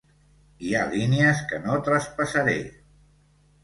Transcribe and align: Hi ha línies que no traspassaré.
Hi 0.69 0.73
ha 0.77 0.81
línies 0.95 1.43
que 1.53 1.63
no 1.69 1.79
traspassaré. 1.91 2.61